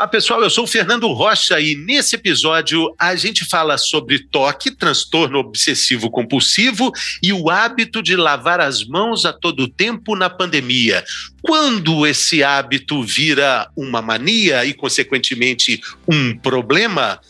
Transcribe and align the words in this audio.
Olá, 0.00 0.08
pessoal. 0.08 0.42
Eu 0.42 0.48
sou 0.48 0.64
o 0.64 0.66
Fernando 0.66 1.06
Rocha 1.08 1.60
e 1.60 1.74
nesse 1.74 2.16
episódio 2.16 2.90
a 2.98 3.14
gente 3.14 3.44
fala 3.44 3.76
sobre 3.76 4.18
toque, 4.18 4.70
transtorno 4.70 5.38
obsessivo 5.38 6.10
compulsivo 6.10 6.90
e 7.22 7.34
o 7.34 7.50
hábito 7.50 8.02
de 8.02 8.16
lavar 8.16 8.62
as 8.62 8.82
mãos 8.82 9.26
a 9.26 9.32
todo 9.34 9.68
tempo 9.68 10.16
na 10.16 10.30
pandemia. 10.30 11.04
Quando 11.42 12.06
esse 12.06 12.42
hábito 12.42 13.02
vira 13.02 13.68
uma 13.76 14.00
mania 14.00 14.64
e, 14.64 14.72
consequentemente, 14.72 15.82
um 16.08 16.34
problema? 16.34 17.20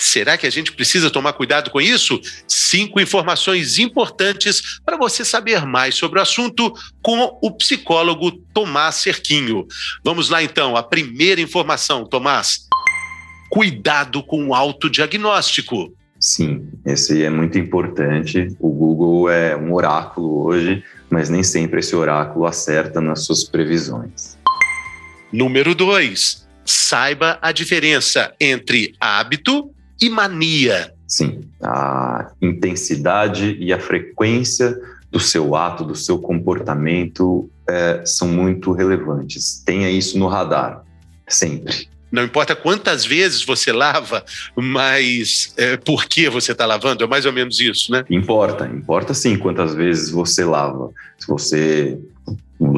Será 0.00 0.38
que 0.38 0.46
a 0.46 0.50
gente 0.50 0.72
precisa 0.72 1.10
tomar 1.10 1.34
cuidado 1.34 1.70
com 1.70 1.78
isso? 1.78 2.18
Cinco 2.48 2.98
informações 2.98 3.78
importantes 3.78 4.80
para 4.84 4.96
você 4.96 5.26
saber 5.26 5.66
mais 5.66 5.94
sobre 5.94 6.18
o 6.18 6.22
assunto 6.22 6.72
com 7.02 7.38
o 7.42 7.50
psicólogo 7.52 8.32
Tomás 8.54 8.94
Cerquinho. 8.94 9.66
Vamos 10.02 10.30
lá 10.30 10.42
então, 10.42 10.74
a 10.74 10.82
primeira 10.82 11.40
informação, 11.40 12.06
Tomás. 12.06 12.66
Cuidado 13.50 14.22
com 14.22 14.48
o 14.48 14.54
autodiagnóstico. 14.54 15.94
Sim, 16.18 16.66
esse 16.86 17.22
é 17.22 17.28
muito 17.28 17.58
importante. 17.58 18.56
O 18.58 18.70
Google 18.70 19.28
é 19.28 19.54
um 19.54 19.74
oráculo 19.74 20.46
hoje, 20.46 20.82
mas 21.10 21.28
nem 21.28 21.42
sempre 21.42 21.80
esse 21.80 21.94
oráculo 21.94 22.46
acerta 22.46 23.02
nas 23.02 23.24
suas 23.26 23.44
previsões. 23.44 24.38
Número 25.30 25.74
dois, 25.74 26.46
saiba 26.64 27.38
a 27.42 27.52
diferença 27.52 28.34
entre 28.40 28.94
hábito 28.98 29.70
e 30.00 30.08
mania. 30.08 30.92
Sim, 31.06 31.40
a 31.62 32.30
intensidade 32.40 33.56
e 33.58 33.72
a 33.72 33.80
frequência 33.80 34.78
do 35.10 35.18
seu 35.18 35.56
ato, 35.56 35.84
do 35.84 35.96
seu 35.96 36.18
comportamento 36.18 37.50
é, 37.68 38.02
são 38.06 38.28
muito 38.28 38.72
relevantes. 38.72 39.62
Tenha 39.64 39.90
isso 39.90 40.18
no 40.18 40.28
radar, 40.28 40.84
sempre. 41.28 41.88
Não 42.12 42.24
importa 42.24 42.56
quantas 42.56 43.04
vezes 43.04 43.44
você 43.44 43.72
lava, 43.72 44.24
mas 44.56 45.52
é, 45.56 45.76
por 45.76 46.06
que 46.06 46.28
você 46.28 46.52
está 46.52 46.66
lavando, 46.66 47.04
é 47.04 47.06
mais 47.06 47.24
ou 47.24 47.32
menos 47.32 47.60
isso, 47.60 47.92
né? 47.92 48.04
Importa, 48.10 48.66
importa 48.66 49.14
sim 49.14 49.36
quantas 49.36 49.74
vezes 49.74 50.10
você 50.10 50.44
lava. 50.44 50.90
Se 51.18 51.26
você 51.28 51.98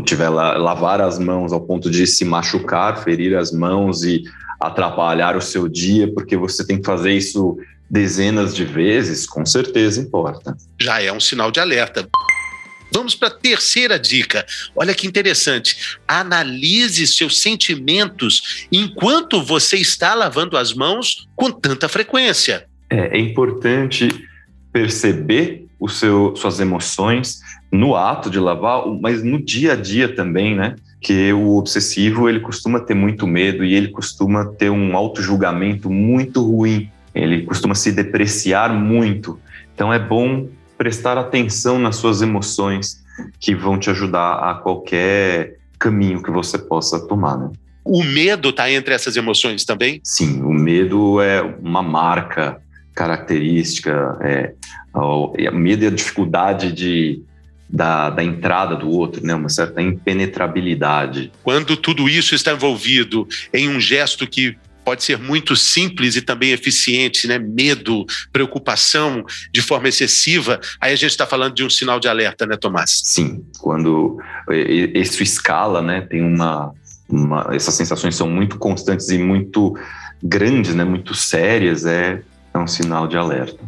tiver 0.04 0.28
la 0.28 0.56
lavar 0.58 1.00
as 1.00 1.18
mãos 1.18 1.52
ao 1.52 1.60
ponto 1.60 1.90
de 1.90 2.06
se 2.06 2.24
machucar, 2.24 3.02
ferir 3.02 3.36
as 3.36 3.50
mãos 3.50 4.04
e 4.04 4.22
atrapalhar 4.66 5.36
o 5.36 5.40
seu 5.40 5.68
dia, 5.68 6.12
porque 6.12 6.36
você 6.36 6.66
tem 6.66 6.78
que 6.78 6.86
fazer 6.86 7.12
isso 7.12 7.58
dezenas 7.90 8.54
de 8.54 8.64
vezes, 8.64 9.26
com 9.26 9.44
certeza 9.44 10.00
importa. 10.00 10.56
Já 10.80 11.02
é 11.02 11.12
um 11.12 11.20
sinal 11.20 11.50
de 11.50 11.60
alerta. 11.60 12.08
Vamos 12.92 13.14
para 13.14 13.28
a 13.28 13.30
terceira 13.30 13.98
dica. 13.98 14.46
Olha 14.76 14.94
que 14.94 15.06
interessante. 15.06 15.98
Analise 16.06 17.06
seus 17.06 17.40
sentimentos 17.40 18.66
enquanto 18.70 19.42
você 19.42 19.78
está 19.78 20.14
lavando 20.14 20.56
as 20.56 20.74
mãos 20.74 21.26
com 21.34 21.50
tanta 21.50 21.88
frequência. 21.88 22.66
É, 22.90 23.16
é 23.16 23.20
importante 23.20 24.08
perceber 24.72 25.66
o 25.82 25.88
seu, 25.88 26.36
suas 26.36 26.60
emoções 26.60 27.40
no 27.72 27.96
ato 27.96 28.30
de 28.30 28.38
lavar, 28.38 28.86
mas 29.00 29.20
no 29.24 29.42
dia 29.42 29.72
a 29.72 29.76
dia 29.76 30.14
também, 30.14 30.54
né? 30.54 30.76
Que 31.00 31.32
o 31.32 31.56
obsessivo 31.56 32.28
ele 32.28 32.38
costuma 32.38 32.78
ter 32.78 32.94
muito 32.94 33.26
medo 33.26 33.64
e 33.64 33.74
ele 33.74 33.88
costuma 33.88 34.44
ter 34.44 34.70
um 34.70 34.96
auto-julgamento 34.96 35.90
muito 35.90 36.40
ruim. 36.40 36.88
Ele 37.12 37.42
costuma 37.42 37.74
se 37.74 37.90
depreciar 37.90 38.72
muito. 38.72 39.40
Então 39.74 39.92
é 39.92 39.98
bom 39.98 40.46
prestar 40.78 41.18
atenção 41.18 41.80
nas 41.80 41.96
suas 41.96 42.22
emoções 42.22 43.02
que 43.40 43.52
vão 43.52 43.76
te 43.76 43.90
ajudar 43.90 44.34
a 44.34 44.54
qualquer 44.54 45.56
caminho 45.80 46.22
que 46.22 46.30
você 46.30 46.56
possa 46.56 47.00
tomar, 47.08 47.36
né? 47.36 47.50
O 47.84 48.04
medo 48.04 48.50
está 48.50 48.70
entre 48.70 48.94
essas 48.94 49.16
emoções 49.16 49.64
também? 49.64 50.00
Sim, 50.04 50.42
o 50.42 50.52
medo 50.52 51.20
é 51.20 51.42
uma 51.42 51.82
marca 51.82 52.62
característica, 52.94 54.18
é, 54.20 54.52
o 54.94 55.32
medo 55.52 55.84
e 55.84 55.86
a 55.86 55.90
dificuldade 55.90 56.72
de, 56.72 57.22
da, 57.68 58.10
da 58.10 58.22
entrada 58.22 58.76
do 58.76 58.90
outro, 58.90 59.24
né? 59.24 59.34
uma 59.34 59.48
certa 59.48 59.80
impenetrabilidade. 59.80 61.32
Quando 61.42 61.76
tudo 61.76 62.08
isso 62.08 62.34
está 62.34 62.52
envolvido 62.52 63.26
em 63.52 63.68
um 63.68 63.80
gesto 63.80 64.26
que 64.26 64.56
pode 64.84 65.04
ser 65.04 65.18
muito 65.18 65.54
simples 65.56 66.16
e 66.16 66.22
também 66.22 66.50
eficiente, 66.50 67.26
né? 67.26 67.38
Medo, 67.38 68.04
preocupação 68.32 69.24
de 69.52 69.62
forma 69.62 69.88
excessiva, 69.88 70.60
aí 70.80 70.92
a 70.92 70.96
gente 70.96 71.10
está 71.10 71.24
falando 71.24 71.54
de 71.54 71.64
um 71.64 71.70
sinal 71.70 72.00
de 72.00 72.08
alerta, 72.08 72.46
né, 72.46 72.56
Tomás? 72.56 73.00
Sim, 73.04 73.44
quando 73.60 74.18
isso 74.92 75.22
escala, 75.22 75.80
né? 75.80 76.00
Tem 76.00 76.20
uma, 76.20 76.72
uma 77.08 77.48
essas 77.52 77.74
sensações 77.74 78.16
são 78.16 78.28
muito 78.28 78.58
constantes 78.58 79.08
e 79.10 79.18
muito 79.18 79.78
grandes, 80.22 80.74
né? 80.74 80.84
Muito 80.84 81.14
sérias, 81.14 81.84
é 81.86 82.20
é 82.54 82.58
um 82.58 82.66
sinal 82.66 83.06
de 83.06 83.16
alerta. 83.16 83.58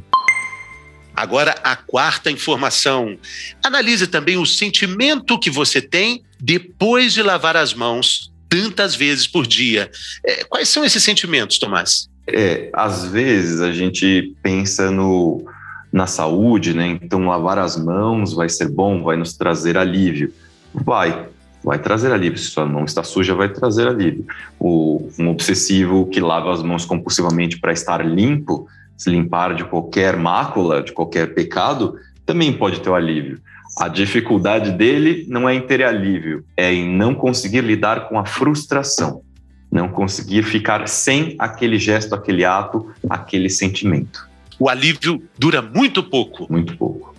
Agora, 1.16 1.54
a 1.62 1.76
quarta 1.76 2.30
informação. 2.30 3.16
Analise 3.62 4.06
também 4.06 4.36
o 4.36 4.44
sentimento 4.44 5.38
que 5.38 5.50
você 5.50 5.80
tem 5.80 6.22
depois 6.40 7.12
de 7.12 7.22
lavar 7.22 7.56
as 7.56 7.72
mãos 7.72 8.32
tantas 8.48 8.94
vezes 8.94 9.26
por 9.26 9.46
dia. 9.46 9.90
É, 10.24 10.44
quais 10.44 10.68
são 10.68 10.84
esses 10.84 11.02
sentimentos, 11.02 11.58
Tomás? 11.58 12.08
É, 12.26 12.68
às 12.72 13.04
vezes 13.06 13.60
a 13.60 13.72
gente 13.72 14.34
pensa 14.42 14.90
no, 14.90 15.44
na 15.92 16.06
saúde, 16.06 16.74
né? 16.74 16.86
Então, 16.86 17.26
lavar 17.26 17.58
as 17.58 17.76
mãos 17.76 18.32
vai 18.32 18.48
ser 18.48 18.68
bom, 18.68 19.02
vai 19.02 19.16
nos 19.16 19.34
trazer 19.34 19.76
alívio. 19.76 20.32
Vai, 20.72 21.28
vai 21.64 21.78
trazer 21.78 22.12
alívio. 22.12 22.38
Se 22.38 22.50
sua 22.50 22.66
mão 22.66 22.84
está 22.84 23.02
suja, 23.02 23.34
vai 23.34 23.48
trazer 23.48 23.88
alívio. 23.88 24.26
O, 24.60 25.08
um 25.18 25.30
obsessivo 25.30 26.06
que 26.06 26.20
lava 26.20 26.52
as 26.52 26.62
mãos 26.62 26.84
compulsivamente 26.84 27.58
para 27.58 27.72
estar 27.72 28.04
limpo 28.06 28.68
se 28.96 29.10
limpar 29.10 29.54
de 29.54 29.64
qualquer 29.64 30.16
mácula, 30.16 30.82
de 30.82 30.92
qualquer 30.92 31.34
pecado, 31.34 31.98
também 32.24 32.52
pode 32.52 32.80
ter 32.80 32.90
o 32.90 32.94
alívio. 32.94 33.40
A 33.78 33.88
dificuldade 33.88 34.70
dele 34.70 35.26
não 35.28 35.48
é 35.48 35.54
em 35.54 35.60
ter 35.60 35.82
alívio, 35.82 36.44
é 36.56 36.72
em 36.72 36.88
não 36.88 37.12
conseguir 37.12 37.62
lidar 37.62 38.08
com 38.08 38.18
a 38.18 38.24
frustração, 38.24 39.22
não 39.70 39.88
conseguir 39.88 40.44
ficar 40.44 40.86
sem 40.86 41.34
aquele 41.40 41.76
gesto, 41.76 42.14
aquele 42.14 42.44
ato, 42.44 42.88
aquele 43.10 43.50
sentimento. 43.50 44.28
O 44.60 44.68
alívio 44.68 45.20
dura 45.36 45.60
muito 45.60 46.04
pouco. 46.04 46.46
Muito 46.48 46.76
pouco. 46.76 47.14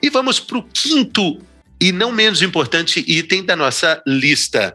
E 0.00 0.08
vamos 0.08 0.38
para 0.38 0.58
o 0.58 0.62
quinto 0.62 1.38
e 1.80 1.92
não 1.92 2.12
menos 2.12 2.42
importante 2.42 3.04
item 3.06 3.44
da 3.44 3.54
nossa 3.54 4.02
lista 4.06 4.74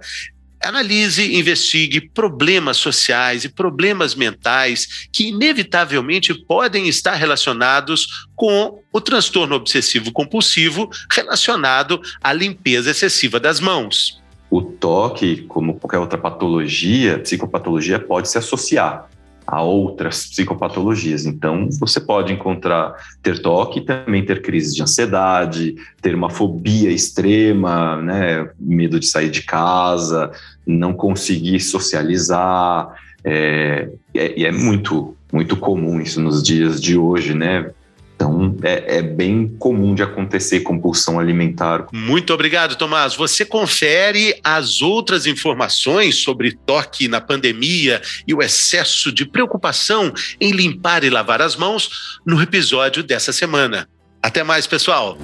analise, 0.64 1.38
investigue 1.38 2.00
problemas 2.00 2.78
sociais 2.78 3.44
e 3.44 3.50
problemas 3.50 4.16
mentais 4.16 5.08
que 5.12 5.28
inevitavelmente 5.28 6.34
podem 6.34 6.88
estar 6.88 7.16
relacionados 7.16 8.28
com 8.36 8.82
o 8.92 9.02
transtorno 9.02 9.56
obsessivo 9.56 10.12
compulsivo 10.12 10.90
relacionado 11.12 12.02
à 12.24 12.32
limpeza 12.32 12.92
excessiva 12.92 13.40
das 13.40 13.60
mãos. 13.60 14.22
O 14.50 14.62
toque, 14.62 15.44
como 15.48 15.76
qualquer 15.80 15.98
outra 15.98 16.18
patologia, 16.18 17.20
psicopatologia, 17.20 18.00
pode 18.00 18.30
se 18.30 18.38
associar 18.38 19.10
a 19.46 19.62
outras 19.62 20.26
psicopatologias. 20.28 21.26
Então, 21.26 21.68
você 21.80 22.00
pode 22.00 22.34
encontrar 22.34 22.96
ter 23.22 23.42
toque 23.42 23.82
também 23.82 24.26
ter 24.26 24.42
crise 24.42 24.76
de 24.76 24.82
ansiedade, 24.82 25.76
ter 26.02 26.16
uma 26.16 26.30
fobia 26.30 26.90
extrema, 26.90 28.02
né, 28.02 28.50
medo 28.60 29.00
de 29.00 29.06
sair 29.06 29.30
de 29.30 29.44
casa, 29.44 30.32
não 30.66 30.94
conseguir 30.94 31.60
socializar. 31.60 32.94
É, 33.24 33.90
é, 34.14 34.40
e 34.40 34.46
é 34.46 34.52
muito, 34.52 35.16
muito 35.32 35.56
comum 35.58 36.02
isso 36.02 36.22
nos 36.22 36.44
dias 36.44 36.82
de 36.82 36.98
hoje, 36.98 37.34
né? 37.34 37.72
Então, 38.16 38.56
é, 38.64 38.98
é, 38.98 39.02
bem 39.02 39.48
comum 39.60 39.94
de 39.96 40.04
acontecer 40.04 40.62
compulsão 40.62 41.20
alimentar. 41.20 41.88
Muito 41.92 42.34
obrigado, 42.34 42.76
Tomás. 42.76 43.16
Você 43.16 43.44
confere 43.44 44.40
as 44.44 44.82
outras 44.82 45.26
informações 45.26 46.16
sobre 46.16 46.58
toque 46.66 47.08
na 47.08 47.20
pandemia 47.20 48.02
e 48.28 48.34
o 48.34 48.42
excesso 48.42 49.12
de 49.12 49.26
preocupação 49.26 50.14
em 50.40 50.52
limpar 50.52 51.04
e 51.04 51.10
lavar 51.10 51.42
as 51.42 51.56
mãos 51.56 52.20
no 52.26 52.42
episódio 52.42 53.04
dessa 53.04 53.34
semana. 53.34 53.88
Até 54.22 54.44
mais, 54.44 54.66
pessoal! 54.68 55.18